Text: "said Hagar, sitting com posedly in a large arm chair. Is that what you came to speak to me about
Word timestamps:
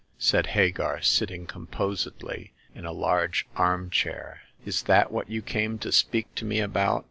"said 0.31 0.47
Hagar, 0.57 0.99
sitting 1.03 1.45
com 1.45 1.67
posedly 1.67 2.53
in 2.73 2.85
a 2.85 2.91
large 2.91 3.45
arm 3.55 3.91
chair. 3.91 4.41
Is 4.65 4.81
that 4.89 5.11
what 5.11 5.29
you 5.29 5.43
came 5.43 5.77
to 5.77 5.91
speak 5.91 6.33
to 6.33 6.43
me 6.43 6.59
about 6.59 6.99